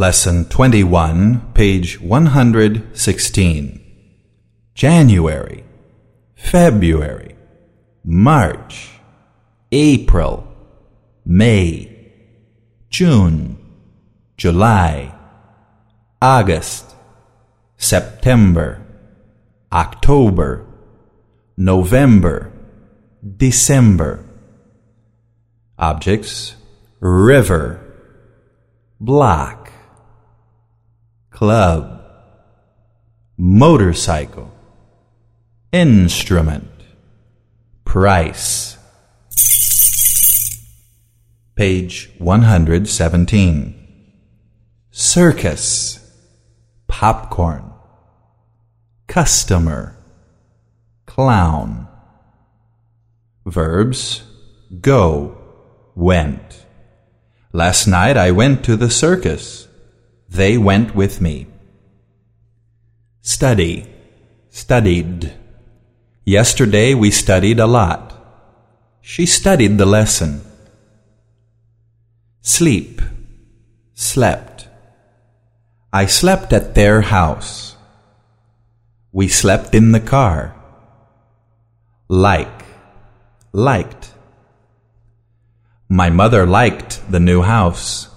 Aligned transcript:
Lesson 0.00 0.46
21, 0.46 1.52
page 1.52 2.00
116. 2.00 3.80
January, 4.72 5.62
February, 6.34 7.36
March, 8.02 8.92
April, 9.70 10.46
May, 11.26 12.12
June, 12.88 13.58
July, 14.38 15.14
August, 16.22 16.94
September, 17.76 18.80
October, 19.70 20.64
November, 21.58 22.50
December. 23.36 24.24
Objects. 25.78 26.54
River, 27.00 27.84
block, 28.98 29.59
club, 31.40 32.04
motorcycle, 33.38 34.52
instrument, 35.72 36.68
price. 37.82 38.76
Page 41.54 42.10
117. 42.18 44.12
Circus, 44.90 46.12
popcorn, 46.86 47.72
customer, 49.06 49.96
clown. 51.06 51.88
Verbs 53.46 54.24
go, 54.82 55.38
went. 55.94 56.66
Last 57.54 57.86
night 57.86 58.18
I 58.18 58.30
went 58.30 58.62
to 58.66 58.76
the 58.76 58.90
circus. 58.90 59.69
They 60.30 60.56
went 60.56 60.94
with 60.94 61.20
me. 61.20 61.48
Study, 63.20 63.92
studied. 64.48 65.34
Yesterday 66.24 66.94
we 66.94 67.10
studied 67.10 67.58
a 67.58 67.66
lot. 67.66 68.14
She 69.02 69.26
studied 69.26 69.76
the 69.76 69.86
lesson. 69.86 70.42
Sleep, 72.42 73.02
slept. 73.94 74.68
I 75.92 76.06
slept 76.06 76.52
at 76.52 76.76
their 76.76 77.00
house. 77.00 77.74
We 79.10 79.26
slept 79.26 79.74
in 79.74 79.90
the 79.90 79.98
car. 79.98 80.54
Like, 82.08 82.64
liked. 83.52 84.14
My 85.88 86.08
mother 86.08 86.46
liked 86.46 87.10
the 87.10 87.18
new 87.18 87.42
house. 87.42 88.08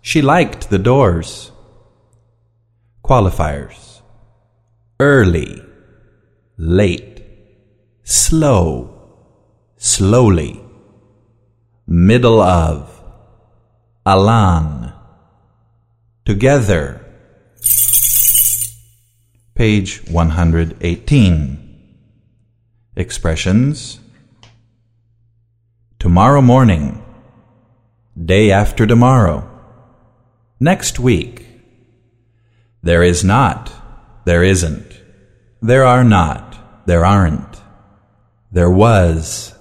She 0.00 0.22
liked 0.22 0.70
the 0.70 0.78
doors. 0.78 1.52
Qualifiers. 3.08 4.02
Early, 5.00 5.62
late, 6.58 7.22
slow, 8.04 9.16
slowly, 9.78 10.60
middle 11.86 12.42
of, 12.42 13.02
along, 14.04 14.92
together. 16.26 17.00
Page 19.54 20.06
118. 20.10 21.94
Expressions. 22.94 24.00
Tomorrow 25.98 26.42
morning. 26.42 27.02
Day 28.22 28.50
after 28.50 28.86
tomorrow, 28.86 29.48
next 30.60 30.98
week. 30.98 31.47
There 32.88 33.02
is 33.02 33.22
not, 33.22 33.70
there 34.24 34.42
isn't, 34.42 34.98
there 35.60 35.84
are 35.84 36.02
not, 36.02 36.86
there 36.86 37.04
aren't, 37.04 37.60
there 38.50 38.70
was, 38.70 39.54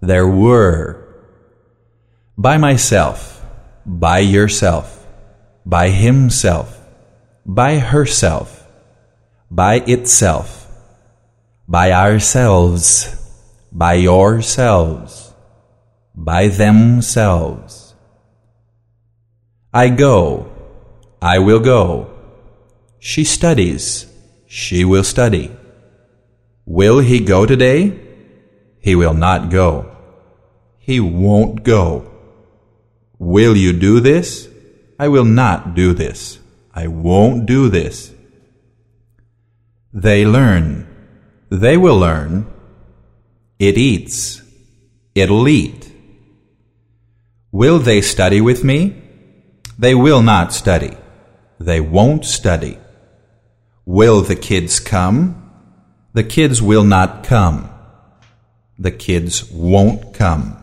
there 0.00 0.26
were. 0.26 1.06
By 2.36 2.58
myself, 2.58 3.40
by 3.86 4.18
yourself, 4.18 5.06
by 5.64 5.90
himself, 5.90 6.76
by 7.46 7.78
herself, 7.78 8.66
by 9.48 9.74
itself, 9.86 10.66
by 11.68 11.92
ourselves, 11.92 12.90
by 13.70 13.94
yourselves, 13.94 15.32
by 16.12 16.48
themselves. 16.48 17.94
I 19.72 19.90
go, 19.90 20.50
I 21.22 21.38
will 21.38 21.60
go. 21.60 22.17
She 23.00 23.24
studies, 23.24 24.06
she 24.46 24.84
will 24.84 25.04
study. 25.04 25.50
Will 26.66 26.98
he 26.98 27.20
go 27.20 27.46
today? 27.46 27.98
He 28.80 28.94
will 28.94 29.14
not 29.14 29.50
go. 29.50 29.96
He 30.78 31.00
won't 31.00 31.62
go. 31.62 32.10
Will 33.18 33.56
you 33.56 33.72
do 33.72 34.00
this? 34.00 34.48
I 34.98 35.08
will 35.08 35.24
not 35.24 35.74
do 35.74 35.94
this. 35.94 36.38
I 36.74 36.86
won't 36.86 37.46
do 37.46 37.68
this. 37.68 38.12
They 39.92 40.26
learn. 40.26 40.86
They 41.50 41.76
will 41.76 41.98
learn. 41.98 42.46
It 43.58 43.78
eats. 43.78 44.42
It'll 45.14 45.48
eat. 45.48 45.92
Will 47.50 47.78
they 47.78 48.00
study 48.00 48.40
with 48.40 48.62
me? 48.64 49.02
They 49.78 49.94
will 49.94 50.22
not 50.22 50.52
study. 50.52 50.96
They 51.58 51.80
won't 51.80 52.24
study. 52.24 52.78
Will 53.88 54.20
the 54.20 54.36
kids 54.36 54.80
come? 54.80 55.50
The 56.12 56.22
kids 56.22 56.60
will 56.60 56.84
not 56.84 57.24
come. 57.24 57.70
The 58.78 58.90
kids 58.90 59.50
won't 59.50 60.12
come. 60.12 60.62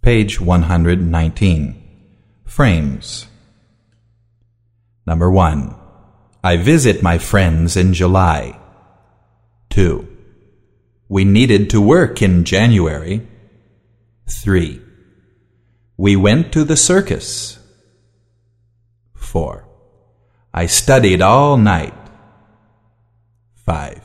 Page 0.00 0.40
119. 0.40 1.74
Frames. 2.44 3.26
Number 5.04 5.28
1. 5.28 5.74
I 6.44 6.56
visit 6.56 7.02
my 7.02 7.18
friends 7.18 7.76
in 7.76 7.92
July. 7.92 8.56
2. 9.70 10.06
We 11.08 11.24
needed 11.24 11.68
to 11.70 11.80
work 11.80 12.22
in 12.22 12.44
January. 12.44 13.26
3. 14.28 14.80
We 15.96 16.14
went 16.14 16.52
to 16.52 16.62
the 16.62 16.76
circus. 16.76 17.58
4. 19.16 19.61
I 20.54 20.66
studied 20.66 21.22
all 21.22 21.56
night. 21.56 21.94
5. 23.64 24.02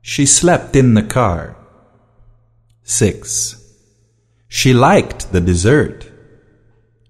She 0.00 0.24
slept 0.24 0.76
in 0.76 0.94
the 0.94 1.02
car. 1.02 1.56
6. 2.84 3.62
She 4.46 4.72
liked 4.72 5.32
the 5.32 5.40
dessert. 5.40 6.10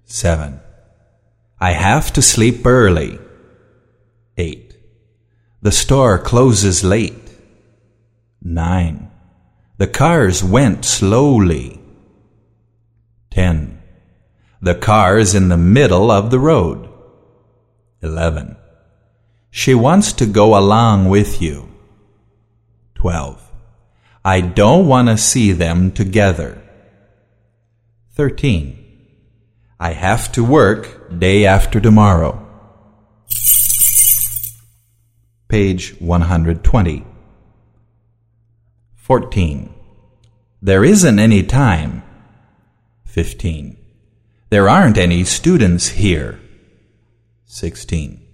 7. 0.06 0.60
I 1.60 1.72
have 1.72 2.12
to 2.14 2.22
sleep 2.22 2.64
early. 2.64 3.18
8. 4.38 4.74
The 5.60 5.72
store 5.72 6.18
closes 6.18 6.82
late. 6.82 7.30
9. 8.42 9.10
The 9.76 9.86
cars 9.86 10.42
went 10.42 10.84
slowly. 10.86 11.80
10. 13.30 13.82
The 14.62 14.74
car 14.74 15.18
is 15.18 15.34
in 15.34 15.48
the 15.48 15.58
middle 15.58 16.10
of 16.10 16.30
the 16.30 16.38
road. 16.40 16.85
11. 18.02 18.56
She 19.50 19.74
wants 19.74 20.12
to 20.14 20.26
go 20.26 20.58
along 20.58 21.08
with 21.08 21.40
you. 21.40 21.68
12. 22.94 23.42
I 24.24 24.40
don't 24.40 24.86
want 24.86 25.08
to 25.08 25.16
see 25.16 25.52
them 25.52 25.92
together. 25.92 26.60
13. 28.14 28.82
I 29.78 29.92
have 29.92 30.32
to 30.32 30.42
work 30.44 31.18
day 31.18 31.46
after 31.46 31.80
tomorrow. 31.80 32.42
Page 35.48 36.00
120. 36.00 37.04
14. 38.96 39.74
There 40.60 40.84
isn't 40.84 41.18
any 41.18 41.42
time. 41.42 42.02
15. 43.04 43.76
There 44.50 44.68
aren't 44.68 44.98
any 44.98 45.24
students 45.24 45.88
here. 45.88 46.40
16. 47.48 48.26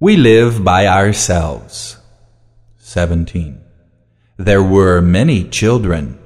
We 0.00 0.16
live 0.16 0.64
by 0.64 0.88
ourselves. 0.88 1.98
17. 2.78 3.62
There 4.36 4.62
were 4.62 5.00
many 5.00 5.44
children. 5.44 6.18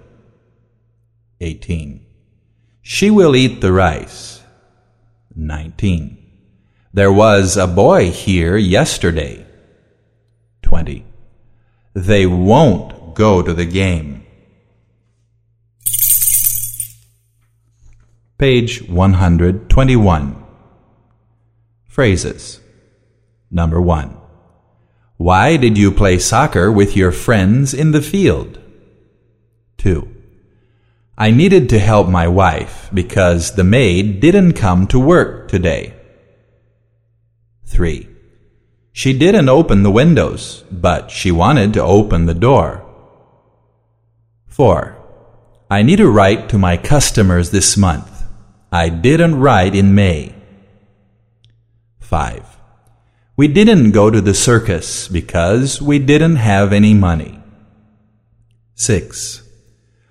18. 1.40 2.04
She 2.80 3.10
will 3.10 3.36
eat 3.36 3.60
the 3.60 3.72
rice. 3.72 4.42
19. 5.36 6.16
There 6.94 7.12
was 7.12 7.58
a 7.58 7.66
boy 7.66 8.10
here 8.10 8.56
yesterday. 8.56 9.46
20. 10.62 11.04
They 11.92 12.26
won't 12.26 13.14
go 13.14 13.42
to 13.42 13.52
the 13.52 13.66
game. 13.66 14.24
Page 18.38 18.88
121. 18.88 20.41
Phrases. 21.92 22.58
Number 23.50 23.78
1. 23.78 24.16
Why 25.18 25.58
did 25.58 25.76
you 25.76 25.92
play 25.92 26.18
soccer 26.18 26.72
with 26.72 26.96
your 26.96 27.12
friends 27.12 27.74
in 27.74 27.90
the 27.90 28.00
field? 28.00 28.58
2. 29.76 30.08
I 31.18 31.30
needed 31.30 31.68
to 31.68 31.78
help 31.78 32.08
my 32.08 32.26
wife 32.28 32.88
because 32.94 33.56
the 33.56 33.62
maid 33.78 34.20
didn't 34.20 34.54
come 34.54 34.86
to 34.86 34.98
work 34.98 35.48
today. 35.48 35.92
3. 37.66 38.08
She 38.94 39.12
didn't 39.12 39.50
open 39.50 39.82
the 39.82 39.90
windows, 39.90 40.64
but 40.70 41.10
she 41.10 41.30
wanted 41.30 41.74
to 41.74 41.82
open 41.82 42.24
the 42.24 42.32
door. 42.48 42.86
4. 44.46 44.96
I 45.70 45.82
need 45.82 45.96
to 45.96 46.10
write 46.10 46.48
to 46.48 46.56
my 46.56 46.78
customers 46.78 47.50
this 47.50 47.76
month. 47.76 48.24
I 48.72 48.88
didn't 48.88 49.40
write 49.40 49.74
in 49.74 49.94
May. 49.94 50.36
5. 52.12 52.58
We 53.38 53.48
didn't 53.48 53.92
go 53.92 54.10
to 54.10 54.20
the 54.20 54.34
circus 54.34 55.08
because 55.08 55.80
we 55.80 55.98
didn't 55.98 56.36
have 56.36 56.70
any 56.70 56.92
money. 56.92 57.40
6. 58.74 59.42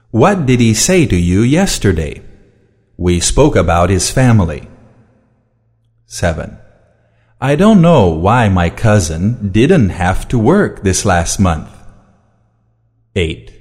What 0.10 0.48
did 0.48 0.60
he 0.60 0.74
say 0.74 1.06
to 1.06 1.16
you 1.16 1.42
yesterday? 1.42 2.24
We 2.98 3.20
spoke 3.20 3.56
about 3.56 3.92
his 3.92 4.10
family. 4.10 4.68
7. 6.08 6.58
I 7.40 7.56
don't 7.56 7.84
know 7.84 8.08
why 8.10 8.50
my 8.50 8.72
cousin 8.72 9.52
didn't 9.52 9.90
have 9.90 10.28
to 10.30 10.40
work 10.40 10.82
this 10.82 11.06
last 11.06 11.40
month. 11.40 11.70
8. 13.16 13.54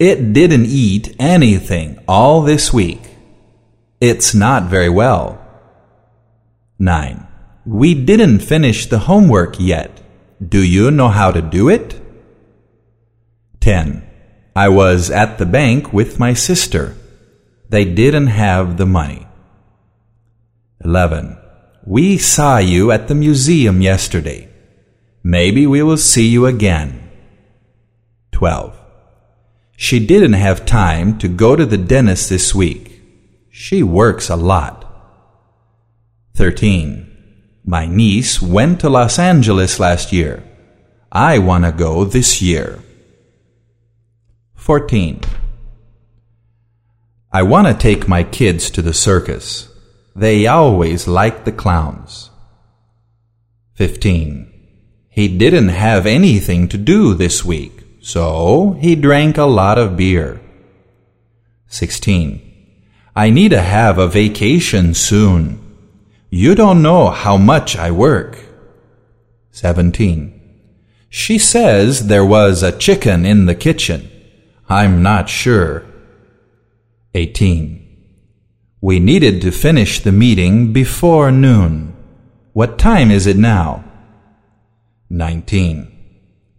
It 0.00 0.32
didn't 0.32 0.66
eat 0.66 1.14
anything 1.20 2.02
all 2.08 2.42
this 2.42 2.72
week. 2.72 3.02
It's 4.00 4.34
not 4.34 4.64
very 4.64 4.88
well. 4.88 5.38
9. 6.80 7.28
We 7.66 7.94
didn't 7.94 8.40
finish 8.40 8.86
the 8.86 9.00
homework 9.00 9.56
yet. 9.58 10.02
Do 10.46 10.62
you 10.62 10.90
know 10.90 11.08
how 11.08 11.30
to 11.30 11.40
do 11.40 11.68
it? 11.70 12.00
10. 13.60 14.06
I 14.54 14.68
was 14.68 15.10
at 15.10 15.38
the 15.38 15.46
bank 15.46 15.92
with 15.92 16.18
my 16.18 16.34
sister. 16.34 16.94
They 17.70 17.86
didn't 17.86 18.26
have 18.26 18.76
the 18.76 18.86
money. 18.86 19.26
11. 20.84 21.38
We 21.86 22.18
saw 22.18 22.58
you 22.58 22.92
at 22.92 23.08
the 23.08 23.14
museum 23.14 23.80
yesterday. 23.80 24.50
Maybe 25.22 25.66
we 25.66 25.82
will 25.82 25.96
see 25.96 26.28
you 26.28 26.44
again. 26.44 27.10
12. 28.32 28.78
She 29.76 30.04
didn't 30.04 30.34
have 30.34 30.66
time 30.66 31.16
to 31.18 31.28
go 31.28 31.56
to 31.56 31.64
the 31.64 31.78
dentist 31.78 32.28
this 32.28 32.54
week. 32.54 33.00
She 33.50 33.82
works 33.82 34.28
a 34.28 34.36
lot. 34.36 34.84
13. 36.34 37.13
My 37.66 37.86
niece 37.86 38.42
went 38.42 38.80
to 38.80 38.90
Los 38.90 39.18
Angeles 39.18 39.80
last 39.80 40.12
year. 40.12 40.42
I 41.10 41.38
want 41.38 41.64
to 41.64 41.72
go 41.72 42.04
this 42.04 42.42
year. 42.42 42.80
14. 44.54 45.22
I 47.32 47.42
want 47.42 47.66
to 47.66 47.74
take 47.74 48.06
my 48.06 48.22
kids 48.22 48.68
to 48.70 48.82
the 48.82 48.92
circus. 48.92 49.68
They 50.14 50.46
always 50.46 51.08
like 51.08 51.44
the 51.44 51.52
clowns. 51.52 52.30
15. 53.76 54.52
He 55.08 55.28
didn't 55.28 55.68
have 55.68 56.04
anything 56.04 56.68
to 56.68 56.76
do 56.76 57.14
this 57.14 57.44
week, 57.44 57.72
so 58.02 58.76
he 58.78 58.94
drank 58.94 59.38
a 59.38 59.44
lot 59.44 59.78
of 59.78 59.96
beer. 59.96 60.40
16. 61.68 62.42
I 63.16 63.30
need 63.30 63.52
to 63.52 63.62
have 63.62 63.96
a 63.96 64.06
vacation 64.06 64.92
soon. 64.92 65.63
You 66.36 66.56
don't 66.56 66.82
know 66.82 67.10
how 67.10 67.36
much 67.36 67.76
I 67.76 67.92
work. 67.92 68.40
17. 69.52 70.40
She 71.08 71.38
says 71.38 72.08
there 72.08 72.24
was 72.24 72.60
a 72.60 72.76
chicken 72.76 73.24
in 73.24 73.46
the 73.46 73.54
kitchen. 73.54 74.10
I'm 74.68 75.00
not 75.00 75.28
sure. 75.28 75.84
18. 77.14 77.86
We 78.80 78.98
needed 78.98 79.42
to 79.42 79.52
finish 79.52 80.00
the 80.00 80.10
meeting 80.10 80.72
before 80.72 81.30
noon. 81.30 81.94
What 82.52 82.80
time 82.80 83.12
is 83.12 83.28
it 83.28 83.36
now? 83.36 83.84
19. 85.10 85.86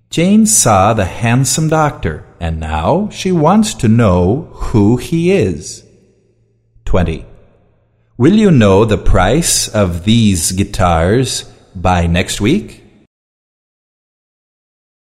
Jane 0.10 0.46
saw 0.46 0.94
the 0.94 1.04
handsome 1.04 1.68
doctor, 1.68 2.24
and 2.40 2.62
now 2.62 3.10
she 3.10 3.34
wants 3.34 3.74
to 3.74 3.90
know 3.90 4.48
who 4.54 4.96
he 4.96 5.34
is. 5.34 5.84
20. 6.86 7.26
Will 8.18 8.36
you 8.36 8.50
know 8.50 8.86
the 8.86 8.98
price 8.98 9.68
of 9.68 10.06
these 10.06 10.54
guitars 10.54 11.44
by 11.76 12.08
next 12.08 12.40
week? 12.40 12.85